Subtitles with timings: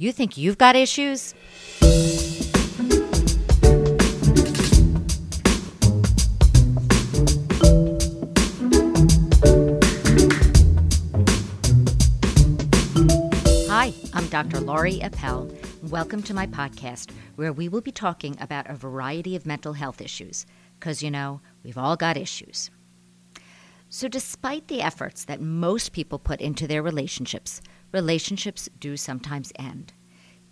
[0.00, 1.34] You think you've got issues?
[13.66, 14.60] Hi, I'm Dr.
[14.60, 15.50] Laurie Appel.
[15.82, 20.00] Welcome to my podcast, where we will be talking about a variety of mental health
[20.00, 20.46] issues,
[20.78, 22.70] because you know, we've all got issues.
[23.90, 29.94] So, despite the efforts that most people put into their relationships, relationships do sometimes end.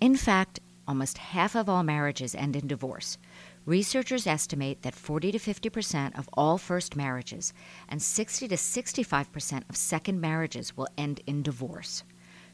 [0.00, 3.18] In fact, almost half of all marriages end in divorce.
[3.66, 7.52] Researchers estimate that 40 to 50 percent of all first marriages
[7.86, 12.04] and 60 to 65 percent of second marriages will end in divorce.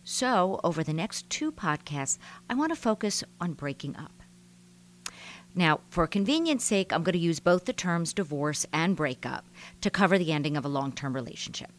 [0.03, 2.19] So, over the next two podcasts,
[2.51, 4.24] I want to focus on breaking up.
[5.57, 9.47] Now, for convenience sake, I'm going to use both the terms divorce and breakup
[9.83, 11.71] to cover the ending of a long term relationship.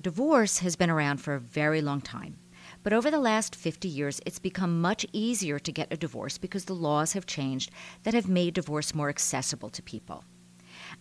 [0.00, 2.38] Divorce has been around for a very long time,
[2.84, 6.66] but over the last 50 years, it's become much easier to get a divorce because
[6.66, 7.72] the laws have changed
[8.04, 10.22] that have made divorce more accessible to people.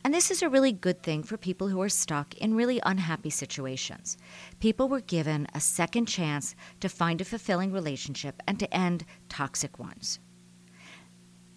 [0.04, 3.30] And this is a really good thing for people who are stuck in really unhappy
[3.30, 4.18] situations.
[4.60, 9.78] People were given a second chance to find a fulfilling relationship and to end toxic
[9.78, 10.20] ones.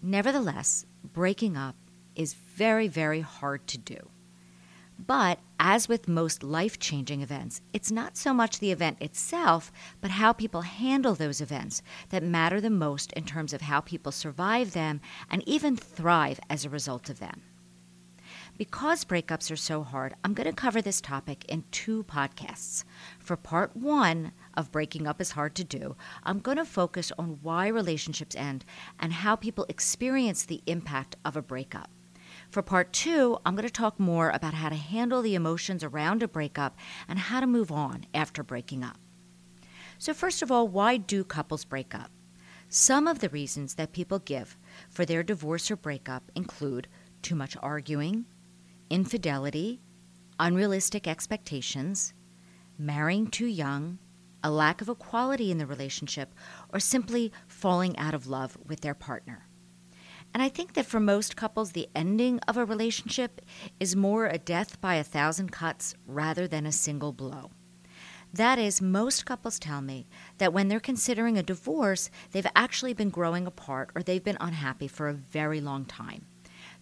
[0.09, 1.75] Nevertheless, breaking up
[2.15, 3.97] is very, very hard to do.
[4.97, 10.11] But as with most life changing events, it's not so much the event itself, but
[10.11, 14.71] how people handle those events that matter the most in terms of how people survive
[14.71, 17.41] them and even thrive as a result of them.
[18.57, 22.83] Because breakups are so hard, I'm going to cover this topic in two podcasts.
[23.19, 27.37] For part one of Breaking Up is Hard to Do, I'm going to focus on
[27.43, 28.65] why relationships end
[28.99, 31.91] and how people experience the impact of a breakup.
[32.49, 36.23] For part two, I'm going to talk more about how to handle the emotions around
[36.23, 38.97] a breakup and how to move on after breaking up.
[39.99, 42.09] So, first of all, why do couples break up?
[42.69, 44.57] Some of the reasons that people give
[44.89, 46.87] for their divorce or breakup include
[47.21, 48.25] too much arguing,
[48.89, 49.81] infidelity,
[50.39, 52.13] unrealistic expectations,
[52.77, 53.99] marrying too young,
[54.43, 56.33] a lack of equality in the relationship,
[56.71, 59.47] or simply falling out of love with their partner.
[60.33, 63.41] And I think that for most couples, the ending of a relationship
[63.79, 67.51] is more a death by a thousand cuts rather than a single blow.
[68.33, 73.09] That is, most couples tell me that when they're considering a divorce, they've actually been
[73.09, 76.25] growing apart or they've been unhappy for a very long time.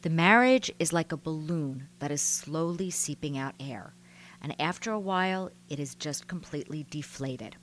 [0.05, 3.95] The marriage is like a balloon that is slowly seeping out air,
[4.39, 7.55] and after a while, it is just completely deflated.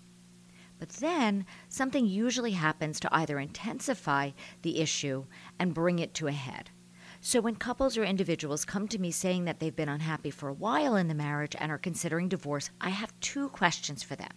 [0.80, 4.32] But then something usually happens to either intensify
[4.62, 5.26] the issue
[5.60, 6.70] and bring it to a head.
[7.20, 10.52] So when couples or individuals come to me saying that they've been unhappy for a
[10.52, 14.32] while in the marriage and are considering divorce, I have two questions for them.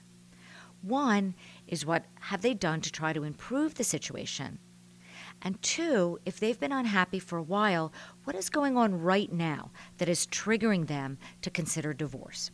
[0.83, 1.33] One
[1.65, 4.59] is what have they done to try to improve the situation?
[5.41, 9.72] And two, if they've been unhappy for a while, what is going on right now
[9.97, 12.51] that is triggering them to consider divorce?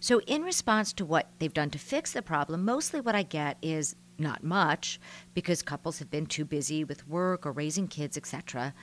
[0.00, 3.58] So, in response to what they've done to fix the problem, mostly what I get
[3.62, 5.00] is not much
[5.34, 8.74] because couples have been too busy with work or raising kids, etc.,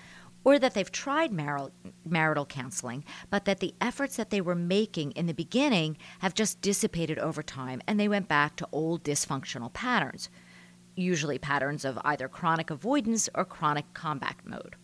[0.44, 1.72] or that they've tried marital,
[2.06, 6.62] marital counseling, but that the efforts that they were making in the beginning have just
[6.62, 10.30] dissipated over time and they went back to old dysfunctional patterns
[10.96, 14.76] usually patterns of either chronic avoidance or chronic combat mode.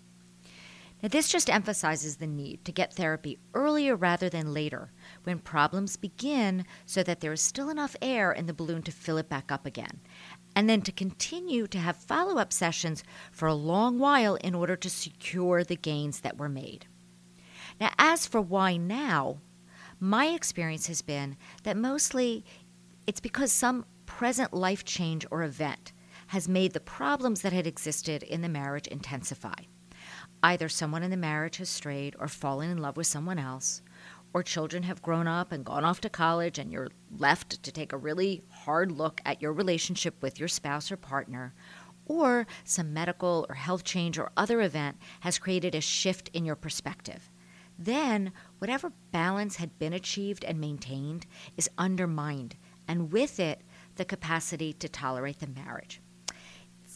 [1.01, 4.91] Now, this just emphasizes the need to get therapy earlier rather than later
[5.23, 9.17] when problems begin so that there is still enough air in the balloon to fill
[9.17, 9.99] it back up again,
[10.55, 14.75] and then to continue to have follow up sessions for a long while in order
[14.75, 16.85] to secure the gains that were made.
[17.79, 19.39] Now, as for why now,
[19.99, 22.45] my experience has been that mostly
[23.07, 25.93] it's because some present life change or event
[26.31, 29.63] has made the problems that had existed in the marriage intensify.
[30.41, 33.81] Either someone in the marriage has strayed or fallen in love with someone else,
[34.33, 36.87] or children have grown up and gone off to college, and you're
[37.17, 41.53] left to take a really hard look at your relationship with your spouse or partner,
[42.05, 46.55] or some medical or health change or other event has created a shift in your
[46.55, 47.29] perspective.
[47.77, 51.25] Then, whatever balance had been achieved and maintained
[51.57, 52.55] is undermined,
[52.87, 53.63] and with it,
[53.95, 56.01] the capacity to tolerate the marriage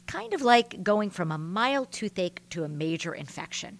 [0.07, 3.79] kind of like going from a mild toothache to a major infection.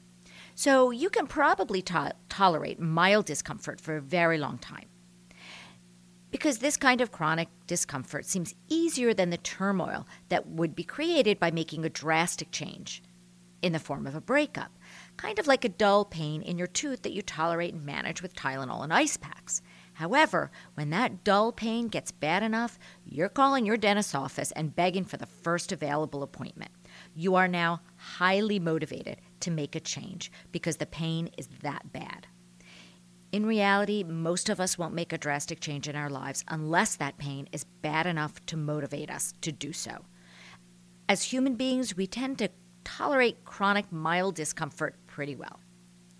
[0.55, 4.87] So you can probably to- tolerate mild discomfort for a very long time.
[6.31, 11.39] Because this kind of chronic discomfort seems easier than the turmoil that would be created
[11.39, 13.03] by making a drastic change
[13.61, 14.71] in the form of a breakup,
[15.17, 18.35] kind of like a dull pain in your tooth that you tolerate and manage with
[18.35, 19.61] Tylenol and ice packs.
[19.95, 25.05] However, when that dull pain gets bad enough, you're calling your dentist's office and begging
[25.05, 26.71] for the first available appointment.
[27.15, 32.27] You are now highly motivated to make a change because the pain is that bad.
[33.31, 37.17] In reality, most of us won't make a drastic change in our lives unless that
[37.17, 40.03] pain is bad enough to motivate us to do so.
[41.07, 42.49] As human beings, we tend to
[42.83, 45.61] tolerate chronic mild discomfort pretty well.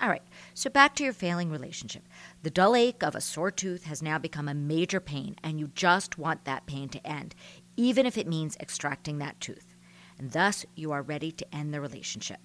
[0.02, 2.04] All right, so back to your failing relationship.
[2.44, 5.72] The dull ache of a sore tooth has now become a major pain, and you
[5.74, 7.34] just want that pain to end,
[7.78, 9.74] even if it means extracting that tooth.
[10.18, 12.40] And thus, you are ready to end the relationship.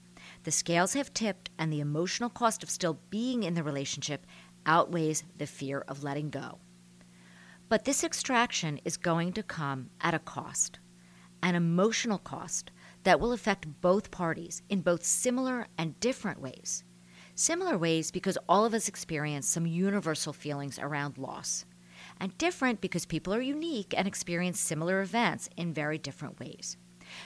[0.44, 4.26] The scales have tipped, and the emotional cost of still being in the relationship
[4.64, 6.58] outweighs the fear of letting go.
[7.68, 10.78] But this extraction is going to come at a cost,
[11.42, 12.70] an emotional cost
[13.02, 16.84] that will affect both parties in both similar and different ways.
[17.40, 21.64] Similar ways because all of us experience some universal feelings around loss,
[22.20, 26.76] and different because people are unique and experience similar events in very different ways.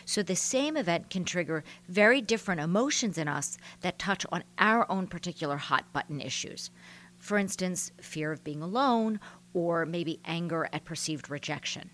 [0.05, 4.89] So the same event can trigger very different emotions in us that touch on our
[4.89, 6.71] own particular hot button issues.
[7.19, 9.19] For instance, fear of being alone
[9.53, 11.91] or maybe anger at perceived rejection.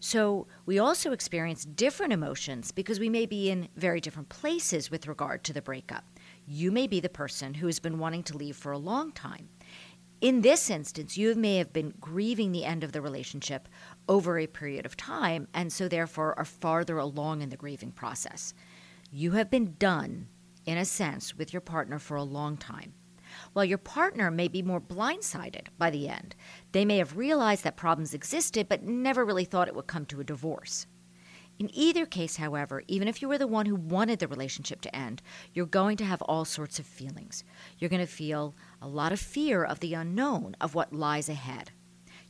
[0.00, 5.06] So, we also experience different emotions because we may be in very different places with
[5.06, 6.04] regard to the breakup.
[6.46, 9.48] You may be the person who has been wanting to leave for a long time.
[10.20, 13.68] In this instance, you may have been grieving the end of the relationship
[14.08, 18.52] over a period of time, and so therefore are farther along in the grieving process.
[19.10, 20.28] You have been done,
[20.66, 22.92] in a sense, with your partner for a long time
[23.52, 26.34] while your partner may be more blindsided by the end.
[26.72, 30.20] They may have realized that problems existed, but never really thought it would come to
[30.20, 30.86] a divorce.
[31.60, 34.96] In either case, however, even if you were the one who wanted the relationship to
[34.96, 35.20] end,
[35.52, 37.44] you're going to have all sorts of feelings.
[37.78, 41.70] You're going to feel a lot of fear of the unknown, of what lies ahead.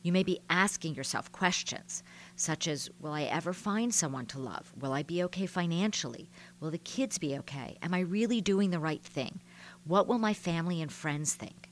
[0.03, 2.03] You may be asking yourself questions
[2.35, 4.73] such as Will I ever find someone to love?
[4.77, 6.29] Will I be okay financially?
[6.59, 7.77] Will the kids be okay?
[7.81, 9.39] Am I really doing the right thing?
[9.85, 11.71] What will my family and friends think?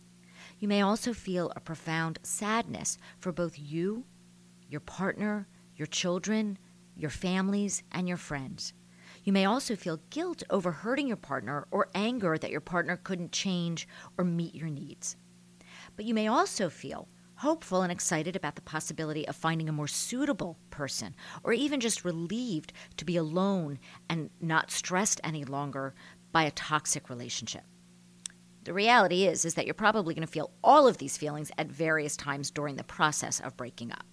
[0.60, 4.06] You may also feel a profound sadness for both you,
[4.70, 6.58] your partner, your children,
[7.00, 8.74] your families, and your friends.
[9.24, 13.32] You may also feel guilt over hurting your partner or anger that your partner couldn't
[13.32, 13.88] change
[14.18, 15.16] or meet your needs.
[15.96, 19.88] But you may also feel hopeful and excited about the possibility of finding a more
[19.88, 23.80] suitable person, or even just relieved to be alone
[24.10, 25.94] and not stressed any longer
[26.34, 27.64] by a toxic relationship.
[28.66, 31.68] The reality is is that you're probably going to feel all of these feelings at
[31.68, 34.06] various times during the process of breaking up.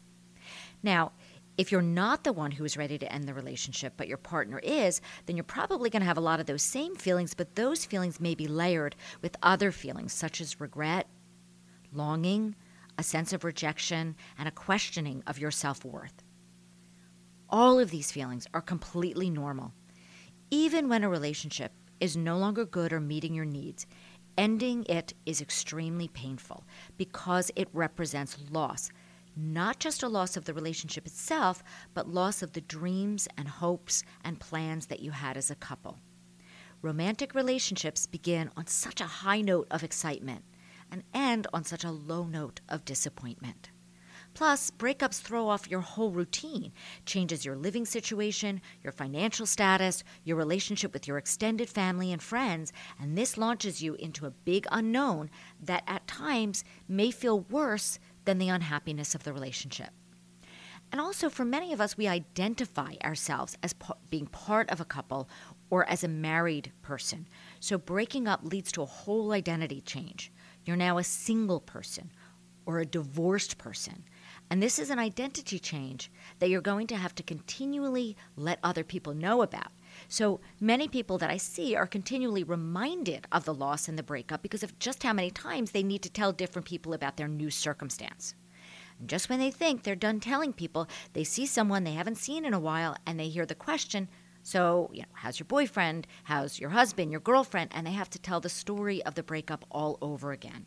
[0.82, 1.12] Now,
[1.58, 4.58] if you're not the one who is ready to end the relationship, but your partner
[4.58, 7.84] is, then you're probably going to have a lot of those same feelings, but those
[7.84, 11.08] feelings may be layered with other feelings such as regret,
[11.92, 12.54] longing,
[12.98, 16.22] a sense of rejection, and a questioning of your self worth.
[17.48, 19.72] All of these feelings are completely normal.
[20.50, 23.86] Even when a relationship is no longer good or meeting your needs,
[24.36, 26.64] ending it is extremely painful
[26.96, 28.90] because it represents loss.
[29.38, 31.62] Not just a loss of the relationship itself,
[31.92, 35.98] but loss of the dreams and hopes and plans that you had as a couple.
[36.80, 40.44] Romantic relationships begin on such a high note of excitement
[40.90, 43.70] and end on such a low note of disappointment.
[44.32, 46.72] Plus, breakups throw off your whole routine,
[47.06, 52.70] changes your living situation, your financial status, your relationship with your extended family and friends,
[53.00, 58.38] and this launches you into a big unknown that at times may feel worse than
[58.38, 59.90] the unhappiness of the relationship.
[60.92, 63.74] And also, for many of us, we identify ourselves as
[64.08, 65.28] being part of a couple
[65.68, 67.26] or as a married person.
[67.58, 70.30] So, breaking up leads to a whole identity change.
[70.64, 72.12] You're now a single person
[72.66, 74.04] or a divorced person.
[74.48, 78.84] And this is an identity change that you're going to have to continually let other
[78.84, 79.72] people know about.
[80.08, 84.42] So many people that I see are continually reminded of the loss and the breakup
[84.42, 87.50] because of just how many times they need to tell different people about their new
[87.50, 88.34] circumstance.
[88.98, 92.44] And just when they think they're done telling people, they see someone they haven't seen
[92.44, 94.08] in a while and they hear the question,
[94.42, 96.06] so, you know, how's your boyfriend?
[96.22, 97.72] How's your husband, your girlfriend?
[97.74, 100.66] And they have to tell the story of the breakup all over again.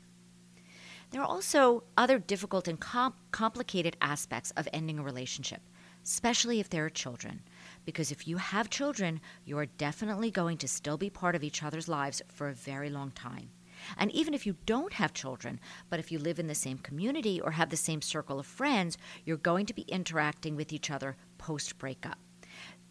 [1.12, 5.62] There are also other difficult and com- complicated aspects of ending a relationship,
[6.04, 7.42] especially if there are children.
[7.90, 11.64] Because if you have children, you are definitely going to still be part of each
[11.64, 13.50] other's lives for a very long time.
[13.98, 17.42] And even if you don't have children, but if you live in the same community
[17.42, 21.18] or have the same circle of friends, you're going to be interacting with each other
[21.40, 22.20] post breakup.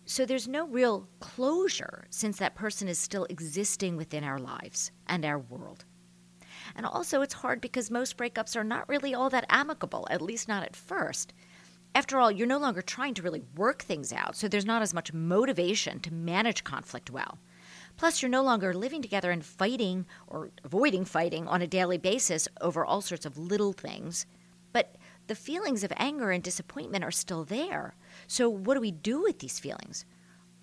[0.05, 5.25] So there's no real closure since that person is still existing within our lives and
[5.25, 5.85] our world.
[6.75, 10.49] And also, it's hard because most breakups are not really all that amicable, at least
[10.49, 11.35] not at first.
[11.95, 14.95] After all, you're no longer trying to really work things out, so there's not as
[14.95, 17.39] much motivation to manage conflict well.
[17.97, 22.47] Plus, you're no longer living together and fighting or avoiding fighting on a daily basis
[22.61, 24.27] over all sorts of little things.
[24.73, 24.95] But
[25.27, 27.97] the feelings of anger and disappointment are still there.
[28.29, 30.05] So, what do we do with these feelings?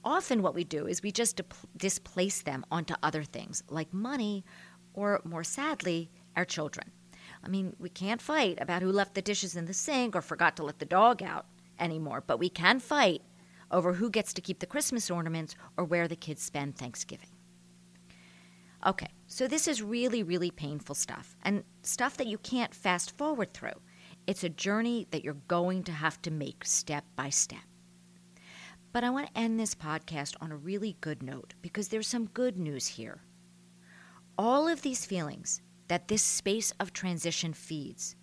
[0.03, 1.41] Often, what we do is we just
[1.75, 4.45] displace them onto other things like money
[4.93, 6.91] or, more sadly, our children.
[7.45, 10.55] I mean, we can't fight about who left the dishes in the sink or forgot
[10.57, 11.45] to let the dog out
[11.79, 13.21] anymore, but we can fight
[13.69, 17.29] over who gets to keep the Christmas ornaments or where the kids spend Thanksgiving.
[18.85, 23.53] Okay, so this is really, really painful stuff and stuff that you can't fast forward
[23.53, 23.79] through.
[24.27, 27.59] It's a journey that you're going to have to make step by step.
[28.91, 32.27] But I want to end this podcast on a really good note because there's some
[32.27, 33.21] good news here.
[34.37, 38.15] All of these feelings that this space of transition feeds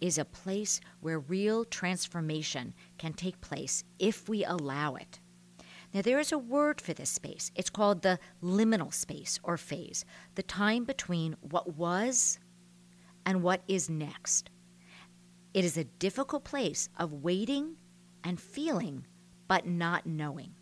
[0.00, 5.20] is a place where real transformation can take place if we allow it.
[5.92, 7.50] Now, there is a word for this space.
[7.56, 10.04] It's called the liminal space or phase,
[10.36, 12.38] the time between what was
[13.26, 14.50] and what is next.
[15.52, 17.76] It is a difficult place of waiting
[18.22, 19.06] and feeling,
[19.48, 20.54] but not knowing.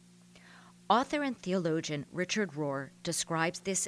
[0.88, 3.86] Author and theologian Richard Rohr describes this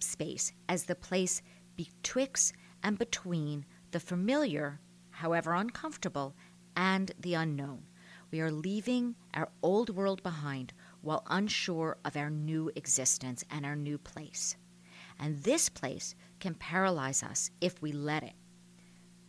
[0.00, 1.40] space as the place
[1.76, 4.80] betwixt and between the familiar
[5.20, 6.34] however uncomfortable,
[6.74, 7.82] and the unknown.
[8.30, 10.72] We are leaving our old world behind
[11.02, 14.56] while unsure of our new existence and our new place.
[15.18, 18.32] And this place can paralyze us if we let it.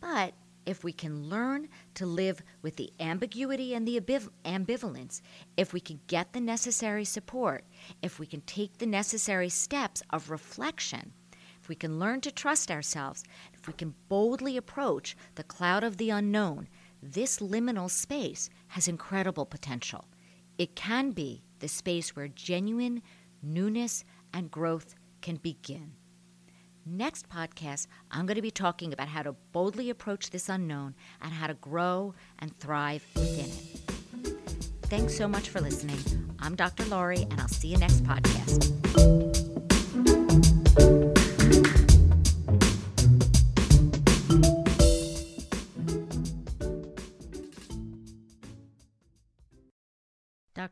[0.00, 0.32] But
[0.64, 5.20] if we can learn to live with the ambiguity and the ambivalence,
[5.58, 7.66] if we can get the necessary support,
[8.00, 11.12] if we can take the necessary steps of reflection,
[11.62, 13.22] if we can learn to trust ourselves,
[13.54, 16.66] if we can boldly approach the cloud of the unknown,
[17.00, 20.06] this liminal space has incredible potential.
[20.58, 23.00] It can be the space where genuine
[23.42, 24.04] newness
[24.34, 25.92] and growth can begin.
[26.84, 31.32] Next podcast, I'm going to be talking about how to boldly approach this unknown and
[31.32, 34.36] how to grow and thrive within it.
[34.86, 36.00] Thanks so much for listening.
[36.40, 36.84] I'm Dr.
[36.86, 39.31] Laurie, and I'll see you next podcast.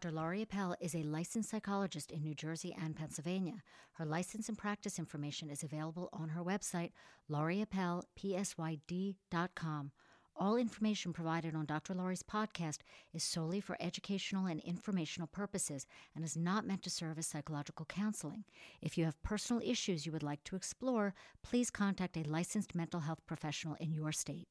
[0.00, 0.14] Dr.
[0.14, 3.62] Laurie Appel is a licensed psychologist in New Jersey and Pennsylvania.
[3.92, 6.92] Her license and practice information is available on her website,
[7.30, 9.90] laurieappelpsyd.com.
[10.36, 11.92] All information provided on Dr.
[11.92, 12.78] Laurie's podcast
[13.12, 17.84] is solely for educational and informational purposes and is not meant to serve as psychological
[17.84, 18.44] counseling.
[18.80, 23.00] If you have personal issues you would like to explore, please contact a licensed mental
[23.00, 24.48] health professional in your state.